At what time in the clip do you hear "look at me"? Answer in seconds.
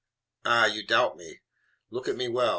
1.91-2.27